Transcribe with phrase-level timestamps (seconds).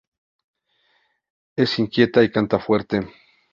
[1.55, 3.01] Es inquieta y canta fuerte.